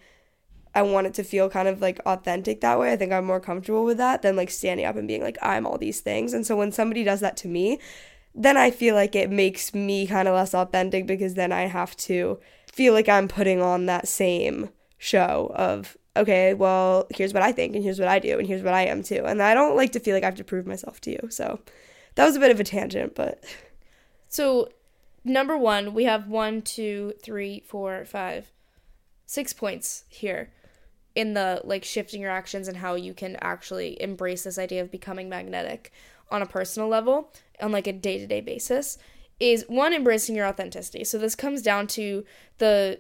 [0.78, 2.94] I want it to feel kind of like authentic that way.
[2.94, 5.66] I think I'm more comfortable with that than like standing up and being like I'm
[5.66, 6.34] all these things.
[6.34, 7.80] And so when somebody does that to me,
[8.36, 11.98] then I feel like it makes me kind of less authentic because then I have
[11.98, 12.40] to
[12.72, 17.74] feel like I'm putting on that same show of okay, well, here's what I think
[17.74, 19.24] and here's what I do and here's what I am too.
[19.26, 21.28] And I don't like to feel like I have to prove myself to you.
[21.32, 21.60] So
[22.13, 23.44] that was a bit of a tangent, but
[24.30, 24.70] so
[25.24, 28.52] number one, we have one, two, three, four, five,
[29.26, 30.52] six points here
[31.17, 34.91] in the like shifting your actions and how you can actually embrace this idea of
[34.91, 35.91] becoming magnetic
[36.30, 38.99] on a personal level on like a day-to-day basis
[39.39, 41.03] is one embracing your authenticity.
[41.03, 42.23] So this comes down to
[42.60, 42.99] the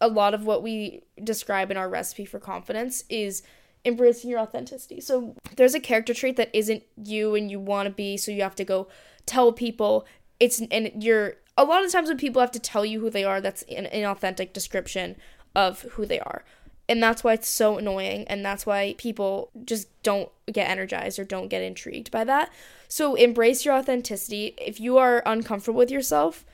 [0.00, 3.44] a lot of what we describe in our recipe for confidence is
[3.84, 5.00] embracing your authenticity.
[5.00, 8.42] So there's a character trait that isn't you and you want to be, so you
[8.42, 8.88] have to go
[9.26, 10.04] tell people
[10.40, 13.22] it's and you're a lot of times when people have to tell you who they
[13.22, 15.14] are, that's an inauthentic description
[15.54, 16.44] of who they are.
[16.90, 18.26] And that's why it's so annoying.
[18.26, 22.50] And that's why people just don't get energized or don't get intrigued by that.
[22.88, 24.56] So embrace your authenticity.
[24.58, 26.44] If you are uncomfortable with yourself,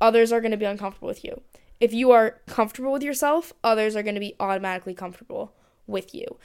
[0.00, 1.42] others are going to be uncomfortable with you.
[1.80, 5.52] If you are comfortable with yourself, others are going to be automatically comfortable
[5.88, 6.38] with you.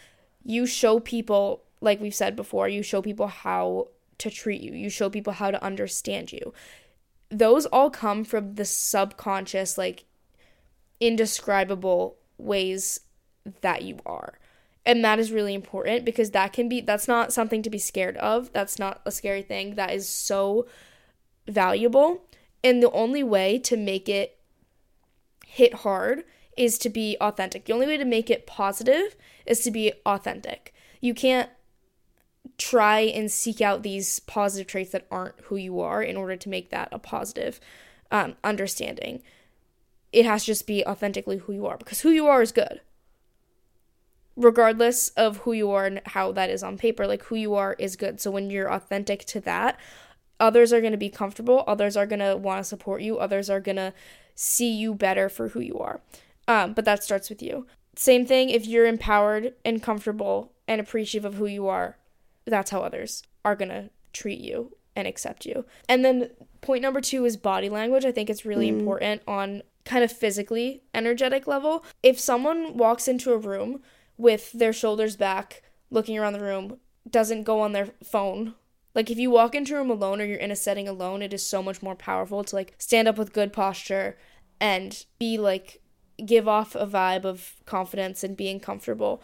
[0.44, 4.90] You show people, like we've said before, you show people how to treat you, you
[4.90, 6.54] show people how to understand you.
[7.30, 10.06] Those all come from the subconscious, like
[11.00, 13.02] indescribable ways
[13.62, 14.38] that you are.
[14.86, 18.18] And that is really important because that can be that's not something to be scared
[18.18, 18.52] of.
[18.52, 19.76] That's not a scary thing.
[19.76, 20.66] That is so
[21.48, 22.24] valuable.
[22.64, 24.40] And the only way to make it
[25.46, 26.24] hit hard
[26.58, 27.66] is to be authentic.
[27.66, 30.74] The only way to make it positive is to be authentic.
[31.00, 31.50] You can't
[32.58, 36.50] try and seek out these positive traits that aren't who you are in order to
[36.50, 37.60] make that a positive
[38.12, 39.22] um, understanding.
[40.12, 42.82] It has to just be authentically who you are because who you are is good
[44.36, 47.76] regardless of who you are and how that is on paper like who you are
[47.78, 48.20] is good.
[48.22, 49.80] So when you're authentic to that
[50.39, 53.50] others are going to be comfortable others are going to want to support you others
[53.50, 53.94] are going to
[54.36, 56.02] see you better for who you are.
[56.48, 57.67] Um, but that starts with you.
[57.96, 61.98] Same thing if you're empowered and comfortable and appreciative of who you are
[62.46, 65.65] that's how others are going to treat you and accept you.
[65.88, 66.30] And then
[66.62, 68.06] point number two is body language.
[68.06, 68.80] I think it's really mm.
[68.80, 71.84] important on kind of physically energetic level.
[72.04, 73.82] If someone walks into a room
[74.22, 76.78] with their shoulders back, looking around the room,
[77.10, 78.54] doesn't go on their phone.
[78.94, 81.34] Like if you walk into a room alone or you're in a setting alone, it
[81.34, 84.18] is so much more powerful to like stand up with good posture
[84.60, 85.82] and be like
[86.24, 89.24] give off a vibe of confidence and being comfortable.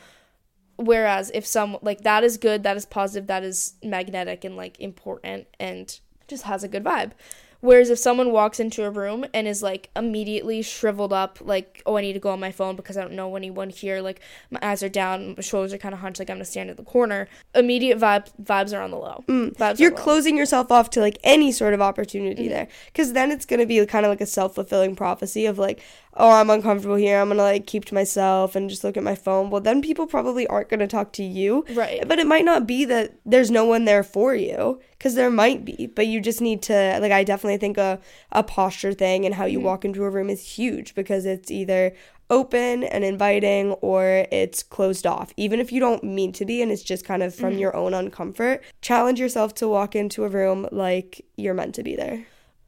[0.78, 4.80] Whereas if some like that is good, that is positive, that is magnetic and like
[4.80, 7.12] important and just has a good vibe.
[7.60, 11.98] Whereas if someone walks into a room and is like immediately shriveled up, like, oh,
[11.98, 14.19] I need to go on my phone because I don't know anyone here, like
[14.52, 16.75] my eyes are down, my shoulders are kind of hunched, like I'm gonna stand in
[16.75, 17.27] the corner.
[17.56, 19.23] Immediate vibe vibes are on the low.
[19.27, 19.79] Mm.
[19.79, 22.52] You're closing yourself off to like any sort of opportunity mm-hmm.
[22.52, 25.82] there, because then it's gonna be kind of like a self fulfilling prophecy of like,
[26.18, 27.20] oh, I'm uncomfortable here.
[27.20, 29.50] I'm going to like keep to myself and just look at my phone.
[29.50, 31.63] Well, then people probably aren't going to talk to you.
[31.74, 32.06] Right.
[32.08, 35.63] But it might not be that there's no one there for you because there might
[35.63, 38.00] be, but you just need to, like, I definitely think a,
[38.32, 39.68] a posture thing and how you mm-hmm.
[39.68, 41.94] walk into a room is huge because it's either
[42.30, 45.32] open and inviting or it's closed off.
[45.38, 47.60] Even if you don't mean to be and it's just kind of from mm-hmm.
[47.60, 51.96] your own uncomfort, challenge yourself to walk into a room like you're meant to be
[51.96, 52.26] there.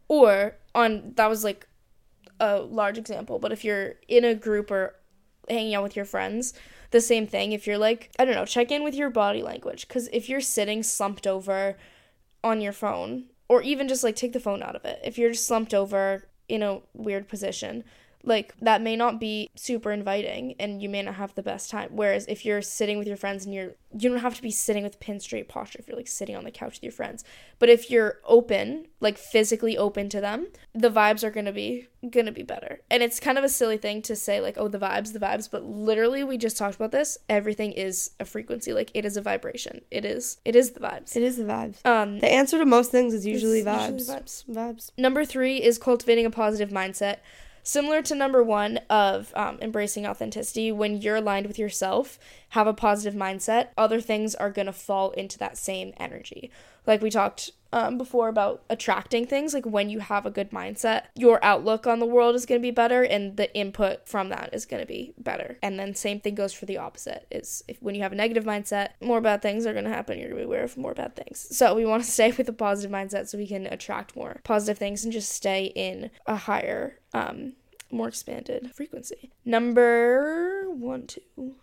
[0.10, 1.68] or on that was like
[2.40, 4.96] a large example but if you're in a group or
[5.50, 6.54] hanging out with your friends
[6.92, 7.52] the same thing.
[7.52, 10.42] If you're like i don't know check in with your body language because if you're
[10.42, 11.78] sitting slumped over
[12.44, 15.00] on your phone or even just like take the phone out of it.
[15.04, 17.84] If you're just slumped over in a weird position
[18.24, 21.90] like that may not be super inviting and you may not have the best time
[21.94, 24.84] whereas if you're sitting with your friends and you're you don't have to be sitting
[24.84, 27.24] with pin straight posture if you're like sitting on the couch with your friends
[27.60, 32.32] but if you're open like physically open to them the vibes are gonna be gonna
[32.32, 35.14] be better and it's kind of a silly thing to say like oh the vibes
[35.14, 39.06] the vibes but literally we just talked about this everything is a frequency like it
[39.06, 41.86] is a vibration it is it is the vibes It is the vibes.
[41.86, 43.92] um The answer to most things is usually vibes.
[44.00, 44.46] usually vibes.
[44.46, 44.92] Vibes.
[44.98, 47.18] Number three is cultivating a positive mindset.
[47.64, 52.18] Similar to number one of um, embracing authenticity, when you're aligned with yourself,
[52.50, 56.52] have a positive mindset, other things are going to fall into that same energy.
[56.88, 61.04] Like we talked um, before about attracting things, like when you have a good mindset,
[61.16, 64.50] your outlook on the world is going to be better and the input from that
[64.54, 65.58] is going to be better.
[65.62, 68.44] And then same thing goes for the opposite is if when you have a negative
[68.44, 70.18] mindset, more bad things are going to happen.
[70.18, 71.48] You're going to be aware of more bad things.
[71.56, 74.78] So we want to stay with a positive mindset so we can attract more positive
[74.78, 77.54] things and just stay in a higher, um,
[77.92, 79.32] more expanded frequency.
[79.46, 81.56] Number one, two.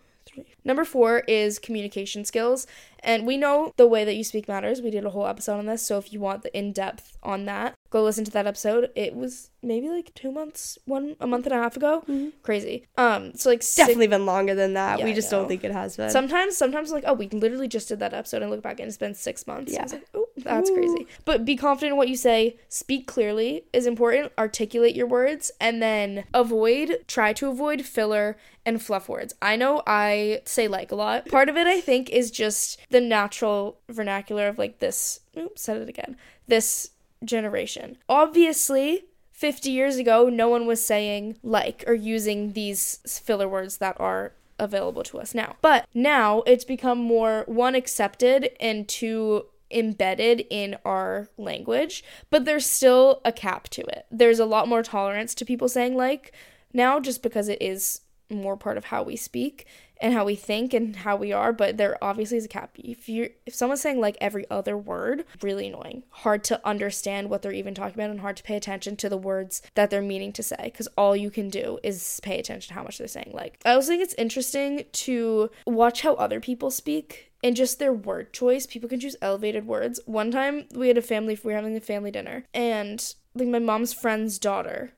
[0.64, 2.66] Number four is communication skills.
[3.00, 4.80] And we know the way that you speak matters.
[4.82, 5.86] We did a whole episode on this.
[5.86, 8.90] So if you want the in depth on that, go listen to that episode.
[8.96, 12.04] It was maybe like two months, one, a month and a half ago.
[12.42, 12.84] Crazy.
[12.98, 14.98] Um, so like six- Definitely been longer than that.
[14.98, 16.10] Yeah, we just don't think it has been.
[16.10, 18.96] Sometimes, sometimes like, oh, we literally just did that episode and look back and it's
[18.96, 19.72] been six months.
[19.72, 19.86] Yeah.
[19.90, 21.06] like, oh, that's crazy.
[21.24, 22.56] But be confident in what you say.
[22.68, 24.32] Speak clearly is important.
[24.38, 29.34] Articulate your words and then avoid, try to avoid filler and fluff words.
[29.40, 31.28] I know I say like a lot.
[31.28, 35.20] Part of it, I think, is just the natural vernacular of like this.
[35.36, 36.16] Oops, said it again.
[36.46, 36.90] This
[37.24, 37.96] generation.
[38.08, 43.98] Obviously, 50 years ago, no one was saying like or using these filler words that
[44.00, 45.56] are available to us now.
[45.60, 52.66] But now it's become more one accepted and two embedded in our language, but there's
[52.66, 54.06] still a cap to it.
[54.10, 56.32] There's a lot more tolerance to people saying like
[56.72, 58.00] now just because it is
[58.30, 59.66] more part of how we speak
[59.98, 62.70] and how we think and how we are, but there obviously is a cap.
[62.76, 66.02] If you if someone's saying like every other word, really annoying.
[66.10, 69.16] Hard to understand what they're even talking about and hard to pay attention to the
[69.16, 72.74] words that they're meaning to say cuz all you can do is pay attention to
[72.74, 73.30] how much they're saying.
[73.32, 77.92] Like I also think it's interesting to watch how other people speak and just their
[77.92, 78.66] word choice.
[78.66, 80.00] People can choose elevated words.
[80.06, 83.58] One time we had a family we were having a family dinner and like my
[83.60, 84.92] mom's friend's daughter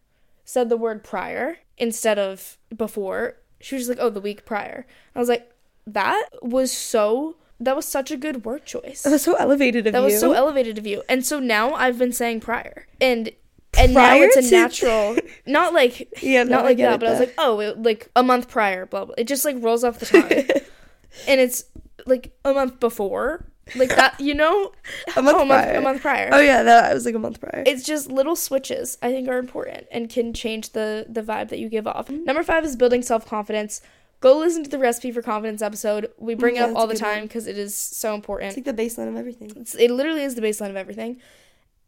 [0.44, 3.36] said the word prior instead of before.
[3.60, 5.50] She was just like, "Oh, the week prior." I was like,
[5.86, 7.36] "That was so.
[7.60, 9.02] That was such a good word choice.
[9.02, 10.04] that was so elevated of That you.
[10.04, 13.30] was so elevated of you." And so now I've been saying prior, and
[13.76, 17.20] and now it's a natural, not like Yeah, no, not like that, but I was
[17.20, 19.14] like, "Oh, it, like a month prior." Blah blah.
[19.18, 20.30] It just like rolls off the tongue,
[21.28, 21.64] and it's
[22.06, 23.46] like a month before,
[23.76, 24.18] like that.
[24.20, 24.72] You know,
[25.16, 25.76] a month oh, a month, prior.
[25.76, 26.28] a month prior.
[26.32, 27.62] Oh yeah, that was like a month prior.
[27.66, 31.58] it's just little switches i think are important and can change the the vibe that
[31.58, 33.82] you give off number five is building self-confidence
[34.20, 36.96] go listen to the recipe for confidence episode we bring Yeah, it up all the
[36.96, 39.52] time because it is so important it's like the baseline of everything.
[39.56, 41.20] it's, it literally is the baseline of everything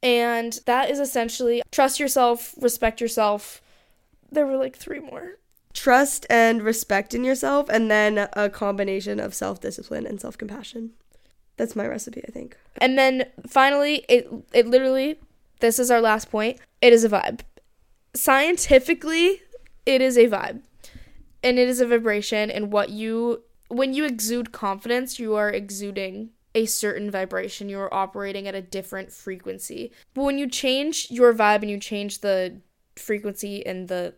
[0.02, 3.61] and that is essentially trust yourself respect yourself
[4.30, 5.38] there were like three more
[5.72, 10.90] Trust and respect in yourself, and then a combination of self discipline and self compassion.
[11.56, 12.56] That's my recipe, I think.
[12.78, 15.18] And then finally, it it literally
[15.60, 16.58] this is our last point.
[16.80, 17.40] It is a vibe.
[18.14, 19.42] Scientifically,
[19.86, 20.62] it is a vibe.
[21.42, 26.30] And it is a vibration and what you when you exude confidence, you are exuding
[26.54, 27.68] a certain vibration.
[27.68, 29.92] You are operating at a different frequency.
[30.12, 32.60] But when you change your vibe and you change the
[32.96, 34.14] frequency and the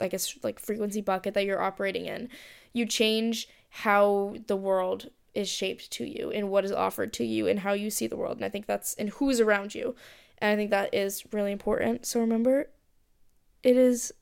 [0.00, 2.28] I guess like frequency bucket that you're operating in,
[2.72, 7.46] you change how the world is shaped to you and what is offered to you
[7.46, 8.36] and how you see the world.
[8.36, 9.94] And I think that's and who's around you.
[10.38, 12.06] And I think that is really important.
[12.06, 12.70] So remember,
[13.62, 14.12] it is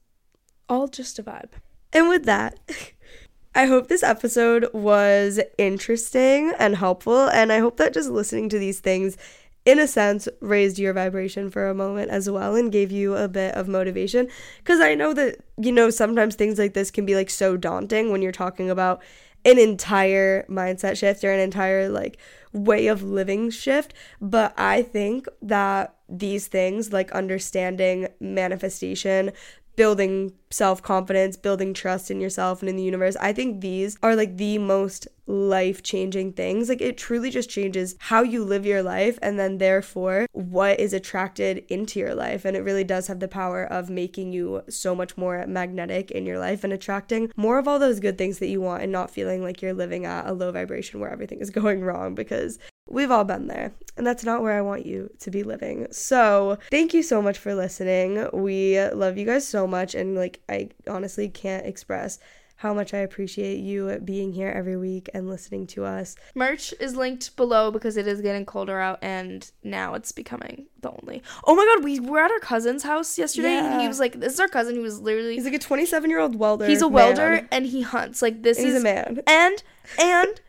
[0.68, 1.50] all just a vibe.
[1.92, 2.58] And with that,
[3.54, 7.28] I hope this episode was interesting and helpful.
[7.28, 9.16] And I hope that just listening to these things
[9.64, 13.28] in a sense, raised your vibration for a moment as well and gave you a
[13.28, 14.28] bit of motivation.
[14.58, 18.12] Because I know that, you know, sometimes things like this can be like so daunting
[18.12, 19.02] when you're talking about
[19.46, 22.18] an entire mindset shift or an entire like
[22.52, 23.94] way of living shift.
[24.20, 29.32] But I think that these things, like understanding manifestation,
[29.76, 33.16] building self confidence, building trust in yourself and in the universe.
[33.16, 36.68] I think these are like the most life changing things.
[36.68, 40.92] Like it truly just changes how you live your life and then therefore what is
[40.92, 42.44] attracted into your life.
[42.44, 46.26] And it really does have the power of making you so much more magnetic in
[46.26, 49.10] your life and attracting more of all those good things that you want and not
[49.10, 53.10] feeling like you're living at a low vibration where everything is going wrong because We've
[53.10, 55.86] all been there, and that's not where I want you to be living.
[55.90, 58.28] So, thank you so much for listening.
[58.34, 62.18] We love you guys so much, and like, I honestly can't express
[62.56, 66.14] how much I appreciate you being here every week and listening to us.
[66.34, 70.90] Merch is linked below because it is getting colder out and now it's becoming the
[70.90, 71.22] only.
[71.44, 73.72] Oh my god, we were at our cousin's house yesterday yeah.
[73.72, 75.84] and he was like, This is our cousin who was literally He's like a twenty
[75.84, 76.66] seven year old welder.
[76.66, 77.48] He's a welder man.
[77.50, 78.22] and he hunts.
[78.22, 79.20] Like this and is he's a man.
[79.26, 79.62] And
[79.98, 80.40] and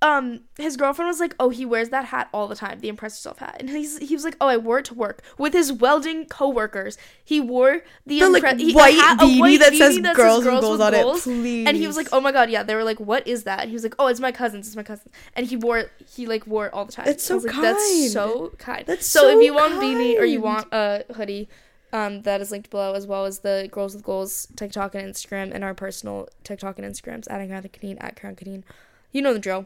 [0.00, 3.18] um his girlfriend was like, "Oh, he wears that hat all the time, the impress
[3.18, 5.72] yourself hat." And he's he was like, "Oh, I wore it to work with his
[5.72, 6.96] welding coworkers.
[7.24, 10.44] He wore the, the impre- like he, white hat, beanie white that, says, that girls
[10.44, 11.26] says girls with goals on goals.
[11.26, 13.42] it, please." And he was like, "Oh my god, yeah." They were like, "What is
[13.44, 14.68] that?" And he was like, "Oh, it's my cousin's.
[14.68, 15.90] It's my cousin." And he wore it.
[16.14, 17.08] He like wore it all the time.
[17.08, 17.64] It's so like, kind.
[17.64, 18.86] That's so kind.
[18.86, 19.96] That's so, so if you want kind.
[19.96, 21.48] beanie or you want a hoodie.
[21.90, 25.54] Um, that is linked below, as well as the Girls with Goals TikTok and Instagram,
[25.54, 28.62] and our personal TikTok and Instagrams at Crown Canine at Crown Canine.
[29.10, 29.64] You know the drill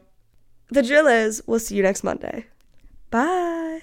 [0.72, 2.46] the drill is we'll see you next Monday.
[3.10, 3.82] Bye.